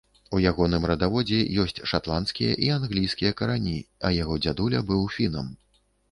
У 0.35 0.37
ягоным 0.51 0.85
радаводзе 0.91 1.41
ёсць 1.63 1.81
шатландскія 1.91 2.53
і 2.67 2.69
англійскія 2.77 3.31
карані, 3.41 3.73
а 4.09 4.11
яго 4.15 4.39
дзядуля 4.47 4.79
быў 4.89 5.05
фінам. 5.17 5.53